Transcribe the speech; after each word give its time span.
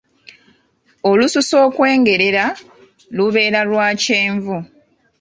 Olususu 1.09 1.55
okwengerera, 1.65 2.45
lubeera 3.15 3.59
lwa 3.69 3.87
kyenvu. 4.01 4.57